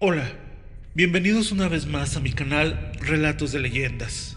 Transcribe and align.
Hola, 0.00 0.30
bienvenidos 0.94 1.50
una 1.50 1.66
vez 1.66 1.88
más 1.88 2.16
a 2.16 2.20
mi 2.20 2.32
canal 2.32 2.92
Relatos 3.00 3.50
de 3.50 3.58
Leyendas. 3.58 4.36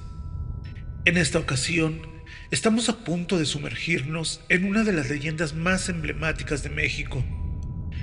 En 1.05 1.17
esta 1.17 1.37
ocasión, 1.37 2.01
estamos 2.49 2.89
a 2.89 3.03
punto 3.03 3.37
de 3.37 3.45
sumergirnos 3.45 4.43
en 4.49 4.65
una 4.65 4.83
de 4.83 4.91
las 4.91 5.11
leyendas 5.11 5.53
más 5.53 5.87
emblemáticas 5.87 6.63
de 6.63 6.71
México, 6.71 7.23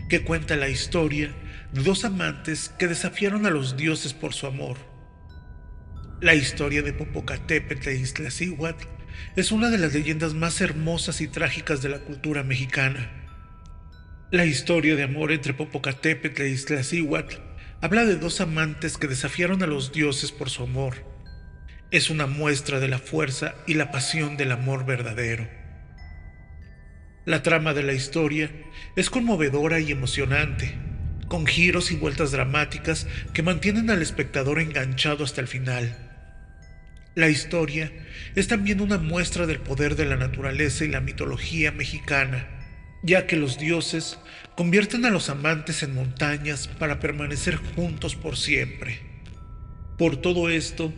que 0.08 0.22
cuenta 0.22 0.54
la 0.54 0.68
historia 0.68 1.34
de 1.72 1.82
dos 1.82 2.04
amantes 2.04 2.68
que 2.78 2.86
desafiaron 2.86 3.44
a 3.44 3.50
los 3.50 3.76
dioses 3.76 4.14
por 4.14 4.34
su 4.34 4.46
amor. 4.46 4.76
La 6.20 6.36
historia 6.36 6.82
de 6.82 6.92
Popocatépetl 6.92 7.88
e 7.88 7.94
Iztaccíhuatl 7.96 8.86
es 9.34 9.50
una 9.50 9.68
de 9.68 9.78
las 9.78 9.94
leyendas 9.94 10.32
más 10.32 10.60
hermosas 10.60 11.20
y 11.20 11.26
trágicas 11.26 11.82
de 11.82 11.88
la 11.88 11.98
cultura 11.98 12.44
mexicana. 12.44 13.10
La 14.30 14.44
historia 14.44 14.94
de 14.94 15.02
amor 15.02 15.32
entre 15.32 15.54
Popocatépetl 15.54 16.42
e 16.42 16.50
Iztaccíhuatl 16.50 17.47
habla 17.80 18.04
de 18.04 18.16
dos 18.16 18.40
amantes 18.40 18.98
que 18.98 19.06
desafiaron 19.06 19.62
a 19.62 19.66
los 19.66 19.92
dioses 19.92 20.32
por 20.32 20.50
su 20.50 20.64
amor. 20.64 20.96
Es 21.90 22.10
una 22.10 22.26
muestra 22.26 22.80
de 22.80 22.88
la 22.88 22.98
fuerza 22.98 23.54
y 23.66 23.74
la 23.74 23.92
pasión 23.92 24.36
del 24.36 24.52
amor 24.52 24.84
verdadero. 24.84 25.48
La 27.24 27.42
trama 27.42 27.74
de 27.74 27.82
la 27.82 27.92
historia 27.92 28.50
es 28.96 29.10
conmovedora 29.10 29.78
y 29.80 29.92
emocionante, 29.92 30.74
con 31.28 31.46
giros 31.46 31.92
y 31.92 31.96
vueltas 31.96 32.32
dramáticas 32.32 33.06
que 33.32 33.42
mantienen 33.42 33.90
al 33.90 34.02
espectador 34.02 34.60
enganchado 34.60 35.24
hasta 35.24 35.40
el 35.40 35.46
final. 35.46 35.96
La 37.14 37.28
historia 37.28 37.92
es 38.34 38.48
también 38.48 38.80
una 38.80 38.98
muestra 38.98 39.46
del 39.46 39.60
poder 39.60 39.94
de 39.94 40.06
la 40.06 40.16
naturaleza 40.16 40.84
y 40.84 40.88
la 40.88 41.00
mitología 41.00 41.70
mexicana, 41.70 42.48
ya 43.02 43.26
que 43.26 43.36
los 43.36 43.58
dioses 43.58 44.18
convierten 44.56 45.04
a 45.04 45.10
los 45.10 45.30
amantes 45.30 45.82
en 45.82 45.94
montañas 45.94 46.68
para 46.68 47.00
permanecer 47.00 47.56
juntos 47.56 48.16
por 48.16 48.36
siempre. 48.36 49.00
Por 49.96 50.16
todo 50.16 50.48
esto, 50.48 50.92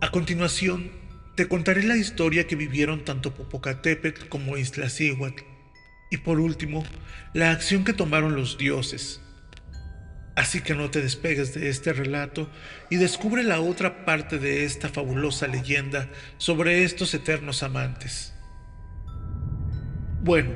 a 0.00 0.10
continuación 0.10 0.90
te 1.36 1.48
contaré 1.48 1.82
la 1.82 1.96
historia 1.96 2.46
que 2.46 2.56
vivieron 2.56 3.04
tanto 3.04 3.34
Popocatépetl 3.34 4.28
como 4.28 4.56
Iztaccíhuatl, 4.56 5.42
y 6.10 6.18
por 6.18 6.40
último, 6.40 6.84
la 7.34 7.50
acción 7.50 7.84
que 7.84 7.92
tomaron 7.92 8.36
los 8.36 8.58
dioses, 8.58 9.20
Así 10.36 10.60
que 10.60 10.74
no 10.74 10.90
te 10.90 11.00
despegues 11.00 11.54
de 11.54 11.70
este 11.70 11.94
relato 11.94 12.50
y 12.90 12.96
descubre 12.96 13.42
la 13.42 13.60
otra 13.60 14.04
parte 14.04 14.38
de 14.38 14.66
esta 14.66 14.90
fabulosa 14.90 15.46
leyenda 15.46 16.10
sobre 16.36 16.84
estos 16.84 17.14
eternos 17.14 17.62
amantes. 17.62 18.34
Bueno, 20.22 20.50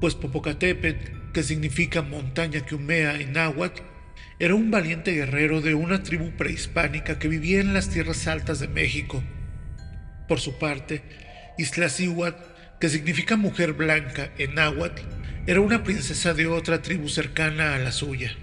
pues 0.00 0.14
Popocatépetl, 0.14 1.32
que 1.32 1.42
significa 1.42 2.02
montaña 2.02 2.60
que 2.60 2.74
humea 2.74 3.20
en 3.20 3.32
náhuatl, 3.32 3.82
era 4.38 4.54
un 4.54 4.70
valiente 4.70 5.12
guerrero 5.12 5.62
de 5.62 5.74
una 5.74 6.02
tribu 6.02 6.30
prehispánica 6.36 7.18
que 7.18 7.28
vivía 7.28 7.60
en 7.60 7.72
las 7.72 7.88
tierras 7.88 8.26
altas 8.26 8.60
de 8.60 8.68
México. 8.68 9.22
Por 10.28 10.40
su 10.40 10.58
parte, 10.58 11.02
Iztaccíhuatl, 11.58 12.42
que 12.80 12.88
significa 12.88 13.36
mujer 13.36 13.72
blanca 13.72 14.30
en 14.36 14.54
náhuatl, 14.54 15.02
era 15.46 15.60
una 15.60 15.84
princesa 15.84 16.34
de 16.34 16.46
otra 16.46 16.82
tribu 16.82 17.08
cercana 17.08 17.74
a 17.74 17.78
la 17.78 17.92
suya. 17.92 18.36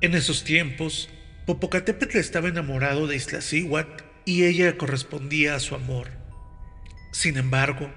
En 0.00 0.14
esos 0.14 0.44
tiempos, 0.44 1.08
Popocatépetl 1.46 2.18
estaba 2.18 2.48
enamorado 2.48 3.06
de 3.06 3.16
Iztaccíhuatl 3.16 4.04
y 4.24 4.44
ella 4.44 4.76
correspondía 4.76 5.56
a 5.56 5.60
su 5.60 5.74
amor. 5.74 6.08
Sin 7.12 7.36
embargo, 7.36 7.90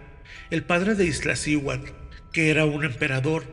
el 0.49 0.63
padre 0.63 0.95
de 0.95 1.05
Iztaccíhuatl, 1.05 1.91
que 2.31 2.49
era 2.51 2.65
un 2.65 2.83
emperador, 2.83 3.43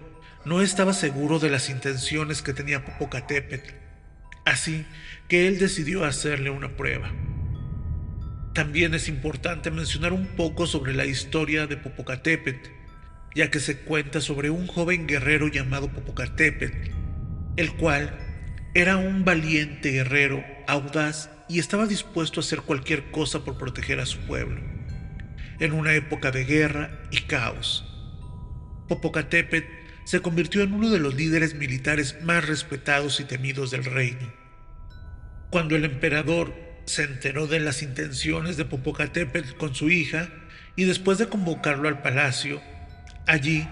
no 0.45 0.61
estaba 0.61 0.93
seguro 0.93 1.39
de 1.39 1.51
las 1.51 1.71
intenciones 1.71 2.43
que 2.43 2.53
tenía 2.53 2.85
Popocatépetl, 2.85 3.75
así 4.45 4.85
que 5.29 5.47
él 5.47 5.59
decidió 5.59 6.05
hacerle 6.05 6.51
una 6.51 6.77
prueba. 6.77 7.13
También 8.53 8.93
es 8.95 9.09
importante 9.09 9.71
mencionar 9.71 10.13
un 10.13 10.27
poco 10.37 10.67
sobre 10.67 10.93
la 10.93 11.07
historia 11.07 11.67
de 11.67 11.77
Popocatépetl, 11.77 12.71
ya 13.35 13.51
que 13.51 13.61
se 13.61 13.79
cuenta 13.79 14.21
sobre 14.21 14.51
un 14.51 14.67
joven 14.67 15.07
guerrero 15.07 15.49
llamado 15.49 15.89
Popocatépetl, 15.91 16.91
el 17.57 17.73
cual 17.77 18.19
era 18.75 18.97
un 18.97 19.25
valiente 19.25 19.91
guerrero, 19.91 20.45
audaz 20.67 21.31
y 21.49 21.59
estaba 21.59 21.87
dispuesto 21.87 22.41
a 22.41 22.43
hacer 22.43 22.63
cualquier 22.63 23.11
cosa 23.11 23.45
por 23.45 23.59
proteger 23.59 24.01
a 24.01 24.07
su 24.07 24.19
pueblo, 24.21 24.61
en 25.61 25.73
una 25.73 25.95
época 25.95 26.31
de 26.31 26.45
guerra 26.45 27.03
y 27.11 27.23
caos. 27.23 27.85
Popocatépetl 28.89 29.67
se 30.05 30.21
convirtió 30.21 30.63
en 30.63 30.73
uno 30.73 30.91
de 30.91 30.99
los 30.99 31.15
líderes 31.15 31.55
militares 31.55 32.17
más 32.23 32.47
respetados 32.47 33.21
y 33.21 33.25
temidos 33.25 33.71
del 33.71 33.85
reino. 33.85 34.33
Cuando 35.51 35.77
el 35.77 35.85
emperador 35.85 36.55
se 36.85 37.05
enteró 37.05 37.47
de 37.47 37.61
las 37.61 37.83
intenciones 37.83 38.57
de 38.57 38.65
Popocatépetl 38.65 39.57
con 39.57 39.75
su 39.75 39.91
hija 39.91 40.29
y 40.77 40.85
después 40.85 41.19
de 41.19 41.29
convocarlo 41.29 41.89
al 41.89 42.03
palacio, 42.03 42.61
allí 43.27 43.69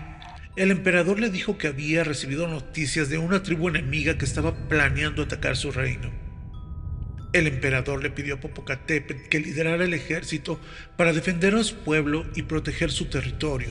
el 0.56 0.70
emperador 0.70 1.18
le 1.18 1.30
dijo 1.30 1.58
que 1.58 1.68
había 1.68 2.04
recibido 2.04 2.46
noticias 2.46 3.08
de 3.08 3.18
una 3.18 3.42
tribu 3.42 3.68
enemiga 3.68 4.18
que 4.18 4.24
estaba 4.24 4.68
planeando 4.68 5.22
atacar 5.22 5.56
su 5.56 5.70
reino. 5.70 6.10
El 7.32 7.46
emperador 7.46 8.02
le 8.02 8.10
pidió 8.10 8.34
a 8.34 8.40
Popocatépetl 8.40 9.28
que 9.28 9.38
liderara 9.38 9.84
el 9.84 9.94
ejército 9.94 10.60
para 10.96 11.12
defender 11.12 11.54
a 11.54 11.62
su 11.62 11.76
pueblo 11.76 12.26
y 12.34 12.42
proteger 12.42 12.90
su 12.90 13.06
territorio. 13.06 13.68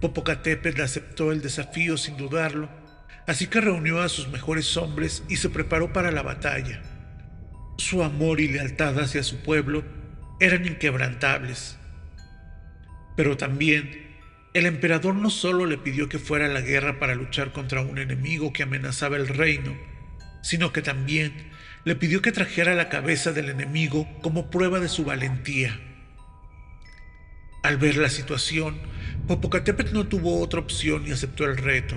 Popocatépetl 0.00 0.82
aceptó 0.82 1.32
el 1.32 1.40
desafío 1.40 1.96
sin 1.96 2.18
dudarlo, 2.18 2.68
así 3.26 3.46
que 3.46 3.62
reunió 3.62 4.02
a 4.02 4.10
sus 4.10 4.28
mejores 4.28 4.76
hombres 4.76 5.24
y 5.28 5.36
se 5.36 5.48
preparó 5.48 5.92
para 5.92 6.10
la 6.10 6.22
batalla. 6.22 6.82
Su 7.78 8.04
amor 8.04 8.40
y 8.40 8.48
lealtad 8.48 8.98
hacia 9.00 9.22
su 9.22 9.38
pueblo 9.38 9.82
eran 10.38 10.66
inquebrantables, 10.66 11.78
pero 13.16 13.38
también 13.38 14.06
el 14.52 14.66
emperador 14.66 15.14
no 15.14 15.30
solo 15.30 15.64
le 15.64 15.78
pidió 15.78 16.08
que 16.08 16.18
fuera 16.18 16.46
a 16.46 16.50
la 16.50 16.60
guerra 16.60 16.98
para 16.98 17.14
luchar 17.14 17.52
contra 17.52 17.80
un 17.80 17.98
enemigo 17.98 18.52
que 18.52 18.62
amenazaba 18.62 19.16
el 19.16 19.28
reino, 19.28 19.74
sino 20.42 20.72
que 20.72 20.82
también 20.82 21.50
le 21.84 21.96
pidió 21.96 22.22
que 22.22 22.32
trajera 22.32 22.74
la 22.74 22.88
cabeza 22.88 23.32
del 23.32 23.48
enemigo 23.48 24.08
como 24.22 24.50
prueba 24.50 24.80
de 24.80 24.88
su 24.88 25.04
valentía. 25.04 25.78
Al 27.62 27.76
ver 27.78 27.96
la 27.96 28.10
situación, 28.10 28.78
Popocatépetl 29.26 29.92
no 29.92 30.06
tuvo 30.06 30.40
otra 30.40 30.60
opción 30.60 31.06
y 31.06 31.12
aceptó 31.12 31.44
el 31.44 31.56
reto. 31.56 31.96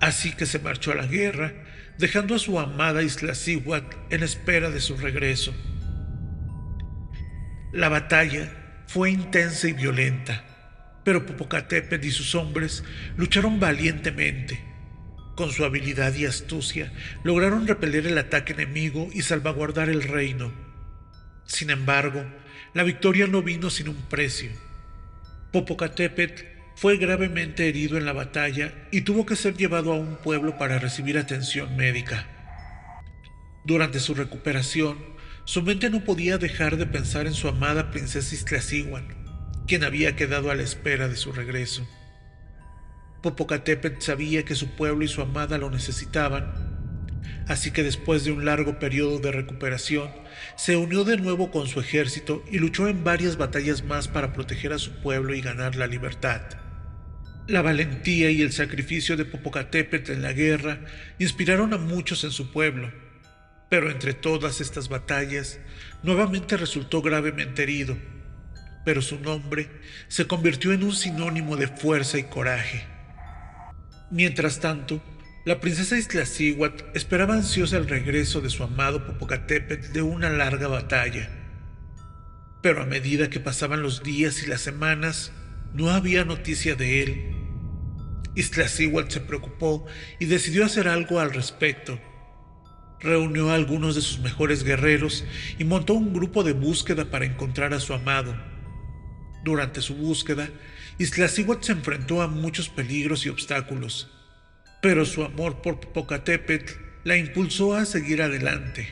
Así 0.00 0.32
que 0.32 0.46
se 0.46 0.58
marchó 0.58 0.92
a 0.92 0.96
la 0.96 1.06
guerra, 1.06 1.52
dejando 1.98 2.34
a 2.34 2.38
su 2.38 2.58
amada 2.58 3.02
Isla 3.02 3.32
Iztaccíhuatl 3.32 3.96
en 4.10 4.22
espera 4.22 4.70
de 4.70 4.80
su 4.80 4.96
regreso. 4.96 5.54
La 7.72 7.88
batalla 7.88 8.84
fue 8.86 9.10
intensa 9.10 9.68
y 9.68 9.72
violenta 9.72 10.44
pero 11.04 11.26
Popocatépetl 11.26 12.06
y 12.06 12.10
sus 12.10 12.34
hombres 12.34 12.84
lucharon 13.16 13.58
valientemente. 13.58 14.60
Con 15.34 15.50
su 15.50 15.64
habilidad 15.64 16.14
y 16.14 16.26
astucia 16.26 16.92
lograron 17.24 17.66
repeler 17.66 18.06
el 18.06 18.18
ataque 18.18 18.52
enemigo 18.52 19.08
y 19.12 19.22
salvaguardar 19.22 19.88
el 19.88 20.02
reino. 20.02 20.52
Sin 21.46 21.70
embargo, 21.70 22.24
la 22.74 22.82
victoria 22.82 23.26
no 23.26 23.42
vino 23.42 23.70
sin 23.70 23.88
un 23.88 23.96
precio. 24.08 24.50
Popocatépetl 25.52 26.44
fue 26.76 26.96
gravemente 26.96 27.68
herido 27.68 27.98
en 27.98 28.04
la 28.04 28.12
batalla 28.12 28.72
y 28.90 29.02
tuvo 29.02 29.26
que 29.26 29.36
ser 29.36 29.56
llevado 29.56 29.92
a 29.92 29.96
un 29.96 30.16
pueblo 30.16 30.58
para 30.58 30.78
recibir 30.78 31.18
atención 31.18 31.76
médica. 31.76 32.26
Durante 33.64 34.00
su 34.00 34.14
recuperación, 34.14 34.98
su 35.44 35.62
mente 35.62 35.90
no 35.90 36.04
podía 36.04 36.38
dejar 36.38 36.76
de 36.76 36.86
pensar 36.86 37.26
en 37.26 37.34
su 37.34 37.48
amada 37.48 37.90
princesa 37.90 38.34
Iztaccíhuatl 38.34 39.22
quien 39.66 39.84
había 39.84 40.16
quedado 40.16 40.50
a 40.50 40.54
la 40.54 40.62
espera 40.62 41.08
de 41.08 41.16
su 41.16 41.32
regreso. 41.32 41.86
Popocatépetl 43.22 44.00
sabía 44.00 44.44
que 44.44 44.54
su 44.54 44.74
pueblo 44.74 45.04
y 45.04 45.08
su 45.08 45.22
amada 45.22 45.58
lo 45.58 45.70
necesitaban, 45.70 46.52
así 47.46 47.70
que 47.70 47.82
después 47.82 48.24
de 48.24 48.32
un 48.32 48.44
largo 48.44 48.78
periodo 48.78 49.18
de 49.18 49.32
recuperación, 49.32 50.10
se 50.56 50.76
unió 50.76 51.04
de 51.04 51.16
nuevo 51.16 51.50
con 51.50 51.68
su 51.68 51.80
ejército 51.80 52.44
y 52.50 52.58
luchó 52.58 52.88
en 52.88 53.04
varias 53.04 53.36
batallas 53.36 53.84
más 53.84 54.08
para 54.08 54.32
proteger 54.32 54.72
a 54.72 54.78
su 54.78 54.92
pueblo 55.00 55.34
y 55.34 55.40
ganar 55.40 55.76
la 55.76 55.86
libertad. 55.86 56.42
La 57.46 57.62
valentía 57.62 58.30
y 58.30 58.42
el 58.42 58.52
sacrificio 58.52 59.16
de 59.16 59.24
Popocatépetl 59.24 60.12
en 60.12 60.22
la 60.22 60.32
guerra 60.32 60.80
inspiraron 61.18 61.72
a 61.72 61.78
muchos 61.78 62.24
en 62.24 62.30
su 62.30 62.52
pueblo, 62.52 62.92
pero 63.68 63.90
entre 63.90 64.14
todas 64.14 64.60
estas 64.60 64.88
batallas, 64.88 65.58
nuevamente 66.02 66.56
resultó 66.56 67.02
gravemente 67.02 67.62
herido 67.62 67.96
pero 68.84 69.02
su 69.02 69.20
nombre 69.20 69.68
se 70.08 70.26
convirtió 70.26 70.72
en 70.72 70.82
un 70.82 70.94
sinónimo 70.94 71.56
de 71.56 71.68
fuerza 71.68 72.18
y 72.18 72.24
coraje. 72.24 72.91
Mientras 74.12 74.60
tanto, 74.60 75.00
la 75.46 75.58
princesa 75.58 75.96
Iztaccíhuatl 75.96 76.84
esperaba 76.92 77.32
ansiosa 77.32 77.78
el 77.78 77.88
regreso 77.88 78.42
de 78.42 78.50
su 78.50 78.62
amado 78.62 79.06
Popocatépetl 79.06 79.90
de 79.94 80.02
una 80.02 80.28
larga 80.28 80.68
batalla. 80.68 81.30
Pero 82.62 82.82
a 82.82 82.86
medida 82.86 83.30
que 83.30 83.40
pasaban 83.40 83.80
los 83.80 84.02
días 84.02 84.42
y 84.42 84.48
las 84.48 84.60
semanas, 84.60 85.32
no 85.72 85.88
había 85.88 86.26
noticia 86.26 86.74
de 86.74 87.02
él. 87.02 87.36
Iztaccíhuatl 88.34 89.10
se 89.10 89.20
preocupó 89.20 89.86
y 90.18 90.26
decidió 90.26 90.66
hacer 90.66 90.88
algo 90.88 91.18
al 91.18 91.32
respecto. 91.32 91.98
Reunió 93.00 93.48
a 93.48 93.54
algunos 93.54 93.94
de 93.94 94.02
sus 94.02 94.18
mejores 94.18 94.62
guerreros 94.62 95.24
y 95.58 95.64
montó 95.64 95.94
un 95.94 96.12
grupo 96.12 96.44
de 96.44 96.52
búsqueda 96.52 97.06
para 97.06 97.24
encontrar 97.24 97.72
a 97.72 97.80
su 97.80 97.94
amado. 97.94 98.36
Durante 99.42 99.80
su 99.80 99.94
búsqueda, 99.94 100.50
Iztaccíhuatl 100.98 101.64
se 101.64 101.72
enfrentó 101.72 102.22
a 102.22 102.28
muchos 102.28 102.68
peligros 102.68 103.24
y 103.26 103.28
obstáculos, 103.28 104.10
pero 104.80 105.04
su 105.04 105.24
amor 105.24 105.62
por 105.62 105.80
Popocatépetl 105.80 106.72
la 107.04 107.16
impulsó 107.16 107.74
a 107.74 107.84
seguir 107.84 108.22
adelante. 108.22 108.88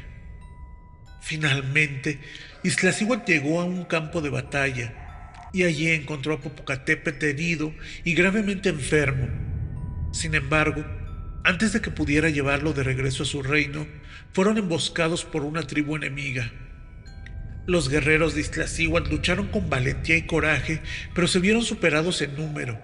Finalmente, 1.20 2.19
Iztaccíhuatl 2.62 3.31
llegó 3.31 3.61
a 3.61 3.64
un 3.64 3.85
campo 3.85 4.20
de 4.20 4.31
batalla 4.31 5.49
y 5.52 5.64
allí 5.64 5.88
encontró 5.91 6.35
a 6.35 6.41
Popocatépetl 6.41 7.25
herido 7.25 7.75
y 8.05 8.14
gravemente 8.14 8.69
enfermo. 8.69 9.29
Sin 10.12 10.35
embargo, 10.35 10.85
antes 11.44 11.73
de 11.73 11.81
que 11.81 11.91
pudiera 11.91 12.31
llevarlo 12.31 12.73
de 12.73 12.82
regreso 12.82 13.23
a 13.23 13.26
su 13.26 13.43
reino, 13.43 13.87
fueron 14.32 14.58
emboscados 14.58 15.25
por 15.25 15.43
una 15.43 15.62
tribu 15.62 15.97
enemiga. 15.97 16.50
Los 17.66 17.88
guerreros 17.88 18.34
de 18.34 18.40
Iztaccíhuatl 18.40 19.10
lucharon 19.10 19.48
con 19.48 19.68
valentía 19.68 20.16
y 20.16 20.26
coraje, 20.26 20.80
pero 21.14 21.28
se 21.28 21.38
vieron 21.38 21.62
superados 21.62 22.20
en 22.22 22.34
número. 22.36 22.80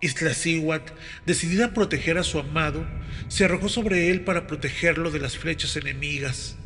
Iztaccíhuatl, 0.00 0.92
decidida 1.24 1.66
a 1.66 1.74
proteger 1.74 2.18
a 2.18 2.24
su 2.24 2.38
amado, 2.38 2.86
se 3.28 3.44
arrojó 3.44 3.68
sobre 3.68 4.10
él 4.10 4.22
para 4.22 4.46
protegerlo 4.46 5.10
de 5.10 5.20
las 5.20 5.38
flechas 5.38 5.76
enemigas. 5.76 6.56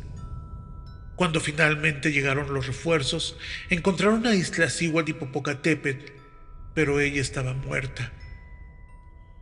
Cuando 1.15 1.39
finalmente 1.39 2.11
llegaron 2.11 2.53
los 2.53 2.67
refuerzos, 2.67 3.37
encontraron 3.69 4.25
a 4.25 4.35
Iztaccíhuatl 4.35 5.11
y 5.11 5.13
Popocatépetl, 5.13 6.11
pero 6.73 6.99
ella 6.99 7.21
estaba 7.21 7.53
muerta. 7.53 8.11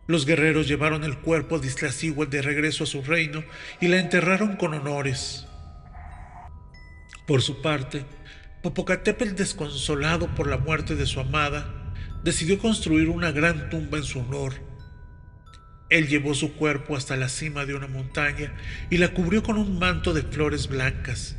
Los 0.07 0.25
guerreros 0.25 0.67
llevaron 0.67 1.03
el 1.03 1.17
cuerpo 1.17 1.59
de 1.59 1.67
Iztaccíhuatl 1.67 2.31
de 2.31 2.41
regreso 2.41 2.83
a 2.83 2.87
su 2.87 3.01
reino 3.01 3.43
y 3.81 3.87
la 3.87 3.99
enterraron 3.99 4.55
con 4.55 4.73
honores. 4.73 5.47
Por 7.27 7.41
su 7.41 7.61
parte, 7.61 8.05
Popocatépetl, 8.63 9.35
desconsolado 9.35 10.33
por 10.33 10.47
la 10.47 10.57
muerte 10.57 10.95
de 10.95 11.05
su 11.05 11.19
amada, 11.19 11.93
decidió 12.23 12.57
construir 12.57 13.09
una 13.09 13.33
gran 13.33 13.69
tumba 13.69 13.97
en 13.97 14.05
su 14.05 14.19
honor. 14.19 14.53
Él 15.89 16.07
llevó 16.07 16.33
su 16.33 16.53
cuerpo 16.53 16.95
hasta 16.95 17.17
la 17.17 17.27
cima 17.27 17.65
de 17.65 17.75
una 17.75 17.87
montaña 17.87 18.55
y 18.89 18.97
la 18.97 19.09
cubrió 19.09 19.43
con 19.43 19.57
un 19.57 19.77
manto 19.77 20.13
de 20.13 20.23
flores 20.23 20.69
blancas. 20.69 21.35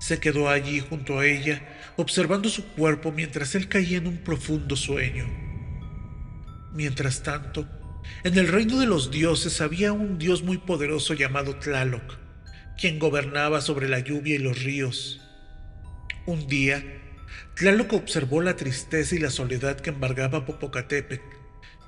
Se 0.00 0.18
quedó 0.18 0.48
allí 0.48 0.80
junto 0.80 1.20
a 1.20 1.26
ella, 1.26 1.62
observando 1.96 2.48
su 2.48 2.64
cuerpo 2.64 3.12
mientras 3.12 3.54
él 3.54 3.68
caía 3.68 3.98
en 3.98 4.08
un 4.08 4.18
profundo 4.18 4.74
sueño. 4.74 5.28
Mientras 6.72 7.22
tanto, 7.22 7.68
en 8.24 8.36
el 8.36 8.48
reino 8.48 8.80
de 8.80 8.86
los 8.86 9.12
dioses 9.12 9.60
había 9.60 9.92
un 9.92 10.18
dios 10.18 10.42
muy 10.42 10.58
poderoso 10.58 11.14
llamado 11.14 11.54
Tlaloc, 11.56 12.18
quien 12.78 13.00
gobernaba 13.00 13.60
sobre 13.60 13.88
la 13.88 13.98
lluvia 13.98 14.36
y 14.36 14.38
los 14.38 14.62
ríos. 14.62 15.20
Un 16.26 16.46
día, 16.46 16.84
Tlaloc 17.56 17.92
observó 17.92 18.40
la 18.40 18.54
tristeza 18.54 19.16
y 19.16 19.18
la 19.18 19.30
soledad 19.30 19.80
que 19.80 19.90
embargaba 19.90 20.46
Popocatépetl, 20.46 21.24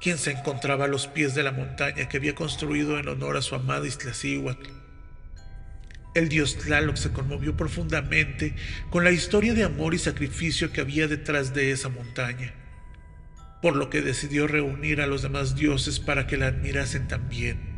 quien 0.00 0.19
se 0.19 0.32
encontraba 0.32 0.87
a 0.87 0.88
los 0.88 1.06
pies 1.06 1.34
de 1.37 1.44
la 1.44 1.52
montaña 1.52 2.08
que 2.08 2.16
había 2.16 2.34
construido 2.34 2.98
en 2.98 3.06
honor 3.06 3.37
a 3.37 3.42
su 3.42 3.54
amada 3.54 3.87
Iztaccíhuatl. 3.87 4.69
El 6.16 6.28
dios 6.28 6.56
Tlaloc 6.58 6.96
se 6.96 7.12
conmovió 7.12 7.56
profundamente 7.56 8.56
con 8.90 9.04
la 9.04 9.12
historia 9.12 9.54
de 9.54 9.62
amor 9.62 9.94
y 9.94 9.98
sacrificio 9.98 10.72
que 10.72 10.81
había 10.81 11.06
detrás 11.06 11.54
de 11.54 11.70
esa 11.70 11.88
montaña, 11.88 12.52
por 13.62 13.76
lo 13.76 13.90
que 13.90 14.02
decidió 14.02 14.48
reunir 14.48 15.00
a 15.00 15.06
los 15.06 15.22
demás 15.22 15.54
dioses 15.54 16.00
para 16.00 16.26
que 16.26 16.37
la 16.37 16.48
admirasen 16.48 17.06
también. 17.06 17.69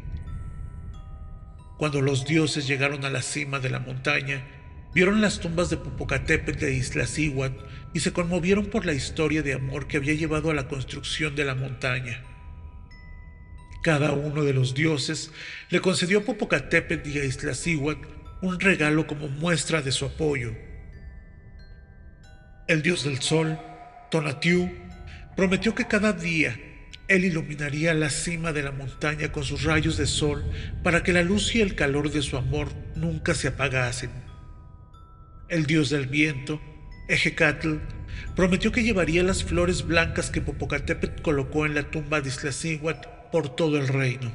Cuando 1.83 2.01
los 2.01 2.25
dioses 2.25 2.69
llegaron 2.69 3.05
a 3.05 3.11
la 3.11 3.23
cima 3.23 3.59
de 3.59 3.69
la 3.69 3.81
montaña, 3.81 4.45
vieron 4.95 5.21
las 5.21 5.41
tumbas 5.41 5.69
de 5.69 5.77
Popocatépetl 5.77 6.67
e 6.67 6.75
Iztaccíhuatl 6.75 7.57
y 7.93 7.99
se 7.99 8.13
conmovieron 8.13 8.67
por 8.67 8.87
la 8.87 8.93
historia 8.93 9.43
de 9.43 9.55
amor 9.55 9.89
que 9.89 9.97
había 9.97 10.15
llevado 10.15 10.53
a 10.53 10.55
la 10.55 10.69
construcción 10.69 11.35
de 11.35 11.45
la 11.45 11.57
montaña. 11.57 12.23
Cada 13.83 14.13
uno 14.13 14.45
de 14.45 14.53
los 14.53 14.75
dioses 14.75 15.33
le 15.71 15.81
concedió 15.81 16.21
a 16.21 16.25
Popocatépetl 16.25 17.09
y 17.09 17.19
a 17.19 17.25
Iztaccíhuatl 17.25 18.07
un 18.43 18.61
regalo 18.61 19.09
como 19.09 19.27
muestra 19.27 19.83
de 19.83 19.91
su 19.91 20.05
apoyo. 20.05 20.55
El 22.69 22.83
dios 22.83 23.03
del 23.03 23.21
sol, 23.21 23.59
Tonatiuh, 24.09 24.71
prometió 25.35 25.75
que 25.75 25.89
cada 25.89 26.13
día 26.13 26.57
él 27.13 27.27
iluminaría 27.27 27.93
la 27.93 28.09
cima 28.09 28.55
de 28.55 28.63
la 28.63 28.73
montaña 28.73 29.31
con 29.33 29.45
sus 29.45 29.65
rayos 29.65 29.99
de 29.99 30.07
sol 30.07 30.43
para 30.83 31.03
que 31.03 31.13
la 31.13 31.23
luz 31.23 31.55
y 31.55 31.61
el 31.61 31.75
calor 31.75 32.11
de 32.11 32.23
su 32.23 32.39
amor 32.39 32.69
nunca 32.97 33.35
se 33.35 33.49
apagasen. 33.49 34.11
El 35.51 35.67
dios 35.67 35.91
del 35.91 36.07
viento, 36.07 36.59
Ejecatl, 37.11 37.77
prometió 38.35 38.73
que 38.73 38.83
llevaría 38.83 39.23
las 39.23 39.45
flores 39.45 39.87
blancas 39.87 40.31
que 40.31 40.41
Popocatépetl 40.41 41.21
colocó 41.21 41.67
en 41.67 41.75
la 41.75 41.91
tumba 41.91 42.23
de 42.23 42.31
Iztaccíhuatl 42.31 43.07
por 43.31 43.55
todo 43.55 43.77
el 43.77 43.89
reino. 43.89 44.33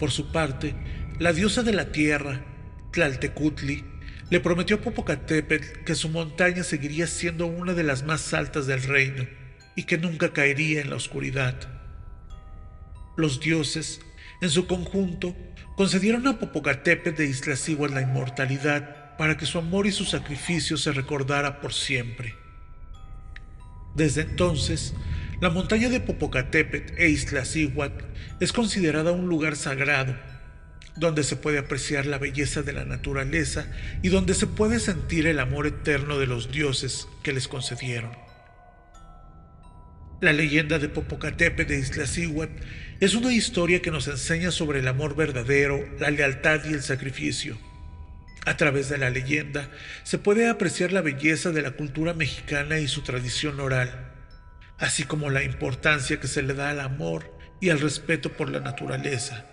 Por 0.00 0.10
su 0.10 0.32
parte, 0.32 0.74
la 1.20 1.32
diosa 1.32 1.62
de 1.62 1.72
la 1.72 1.92
tierra, 1.92 2.44
Tlaltecutli, 2.92 3.84
le 4.28 4.40
prometió 4.40 4.76
a 4.76 4.80
Popocatépetl 4.80 5.84
que 5.84 5.94
su 5.94 6.08
montaña 6.08 6.64
seguiría 6.64 7.06
siendo 7.06 7.46
una 7.46 7.74
de 7.74 7.84
las 7.84 8.02
más 8.02 8.34
altas 8.34 8.66
del 8.66 8.82
reino 8.82 9.45
y 9.76 9.84
que 9.84 9.98
nunca 9.98 10.32
caería 10.32 10.80
en 10.80 10.90
la 10.90 10.96
oscuridad. 10.96 11.54
Los 13.16 13.38
dioses, 13.40 14.00
en 14.40 14.50
su 14.50 14.66
conjunto, 14.66 15.36
concedieron 15.76 16.26
a 16.26 16.38
Popocatépetl 16.38 17.16
de 17.16 17.26
Iztaccíhuatl 17.26 17.94
la 17.94 18.02
inmortalidad 18.02 19.16
para 19.16 19.36
que 19.36 19.46
su 19.46 19.58
amor 19.58 19.86
y 19.86 19.92
su 19.92 20.04
sacrificio 20.04 20.76
se 20.76 20.92
recordara 20.92 21.60
por 21.60 21.72
siempre. 21.72 22.34
Desde 23.94 24.22
entonces, 24.22 24.94
la 25.40 25.50
montaña 25.50 25.88
de 25.88 26.00
Popocatépetl 26.00 26.94
e 27.00 27.08
Iztaccíhuatl 27.10 28.04
es 28.40 28.52
considerada 28.52 29.12
un 29.12 29.28
lugar 29.28 29.56
sagrado 29.56 30.16
donde 30.96 31.24
se 31.24 31.36
puede 31.36 31.58
apreciar 31.58 32.06
la 32.06 32.18
belleza 32.18 32.62
de 32.62 32.72
la 32.72 32.84
naturaleza 32.84 33.66
y 34.02 34.08
donde 34.08 34.34
se 34.34 34.46
puede 34.46 34.80
sentir 34.80 35.26
el 35.26 35.40
amor 35.40 35.66
eterno 35.66 36.18
de 36.18 36.26
los 36.26 36.50
dioses 36.50 37.06
que 37.22 37.32
les 37.32 37.48
concedieron. 37.48 38.25
La 40.18 40.32
leyenda 40.32 40.78
de 40.78 40.88
Popocatépetl 40.88 41.68
de 41.68 41.78
Iztaccíhuatl 41.78 42.62
es 43.00 43.14
una 43.14 43.34
historia 43.34 43.82
que 43.82 43.90
nos 43.90 44.08
enseña 44.08 44.50
sobre 44.50 44.78
el 44.78 44.88
amor 44.88 45.14
verdadero, 45.14 45.86
la 45.98 46.08
lealtad 46.08 46.64
y 46.64 46.72
el 46.72 46.82
sacrificio. 46.82 47.58
A 48.46 48.56
través 48.56 48.88
de 48.88 48.96
la 48.96 49.10
leyenda 49.10 49.68
se 50.04 50.16
puede 50.16 50.48
apreciar 50.48 50.90
la 50.90 51.02
belleza 51.02 51.50
de 51.50 51.60
la 51.60 51.72
cultura 51.72 52.14
mexicana 52.14 52.78
y 52.78 52.88
su 52.88 53.02
tradición 53.02 53.60
oral, 53.60 54.14
así 54.78 55.02
como 55.02 55.28
la 55.28 55.42
importancia 55.42 56.18
que 56.18 56.28
se 56.28 56.42
le 56.42 56.54
da 56.54 56.70
al 56.70 56.80
amor 56.80 57.36
y 57.60 57.68
al 57.68 57.80
respeto 57.80 58.32
por 58.32 58.48
la 58.48 58.60
naturaleza. 58.60 59.44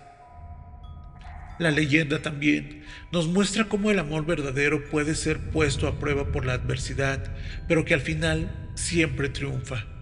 La 1.58 1.72
leyenda 1.72 2.22
también 2.22 2.84
nos 3.12 3.28
muestra 3.28 3.64
cómo 3.64 3.90
el 3.90 3.98
amor 3.98 4.24
verdadero 4.24 4.88
puede 4.88 5.14
ser 5.14 5.38
puesto 5.50 5.88
a 5.88 5.98
prueba 5.98 6.32
por 6.32 6.46
la 6.46 6.54
adversidad, 6.54 7.36
pero 7.68 7.84
que 7.84 7.92
al 7.92 8.00
final 8.00 8.72
siempre 8.74 9.28
triunfa. 9.28 9.93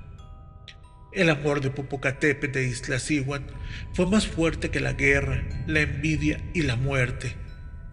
El 1.12 1.28
amor 1.28 1.60
de 1.60 1.70
Popocatépetl 1.70 2.52
de 2.52 2.68
Iztaccíhuatl 2.68 3.52
fue 3.92 4.06
más 4.06 4.26
fuerte 4.26 4.70
que 4.70 4.80
la 4.80 4.94
guerra, 4.94 5.44
la 5.66 5.80
envidia 5.80 6.42
y 6.54 6.62
la 6.62 6.76
muerte, 6.76 7.36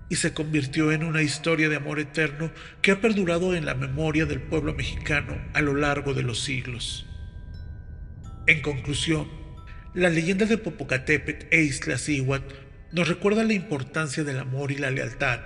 y 0.07 0.15
se 0.15 0.33
convirtió 0.33 0.93
en 0.93 1.03
una 1.03 1.21
historia 1.21 1.67
de 1.67 1.75
amor 1.75 1.99
eterno 1.99 2.49
que 2.81 2.91
ha 2.91 3.01
perdurado 3.01 3.55
en 3.55 3.65
la 3.65 3.75
memoria 3.75 4.25
del 4.25 4.39
pueblo 4.39 4.73
mexicano 4.73 5.37
a 5.53 5.59
lo 5.59 5.75
largo 5.75 6.13
de 6.13 6.23
los 6.23 6.39
siglos. 6.39 7.07
En 8.47 8.61
conclusión, 8.61 9.27
la 9.93 10.09
leyenda 10.09 10.45
de 10.45 10.57
Popocatépetl 10.57 11.47
e 11.51 11.63
Iztaccíhuatl 11.63 12.55
nos 12.93 13.09
recuerda 13.09 13.43
la 13.43 13.53
importancia 13.53 14.23
del 14.23 14.39
amor 14.39 14.71
y 14.71 14.77
la 14.77 14.91
lealtad 14.91 15.41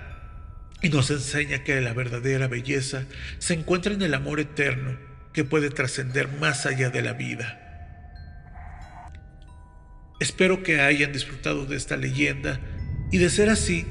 y 0.80 0.90
nos 0.90 1.10
enseña 1.10 1.64
que 1.64 1.80
la 1.80 1.92
verdadera 1.92 2.46
belleza 2.46 3.04
se 3.38 3.54
encuentra 3.54 3.94
en 3.94 4.02
el 4.02 4.14
amor 4.14 4.38
eterno 4.38 4.96
que 5.32 5.42
puede 5.42 5.70
trascender 5.70 6.28
más 6.28 6.66
allá 6.66 6.90
de 6.90 7.02
la 7.02 7.14
vida. 7.14 7.63
Espero 10.20 10.62
que 10.62 10.80
hayan 10.80 11.12
disfrutado 11.12 11.66
de 11.66 11.76
esta 11.76 11.96
leyenda 11.96 12.60
y 13.10 13.18
de 13.18 13.30
ser 13.30 13.48
así, 13.48 13.84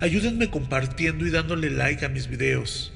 ayúdenme 0.00 0.50
compartiendo 0.50 1.26
y 1.26 1.30
dándole 1.30 1.70
like 1.70 2.04
a 2.04 2.08
mis 2.08 2.28
videos. 2.28 2.92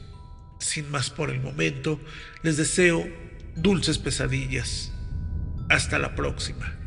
Sin 0.59 0.91
más 0.91 1.11
por 1.11 1.31
el 1.31 1.41
momento, 1.41 2.01
les 2.43 2.57
deseo 2.57 3.07
dulces 3.57 3.99
pesadillas. 3.99 4.93
Hasta 5.69 5.99
la 5.99 6.15
próxima. 6.15 6.82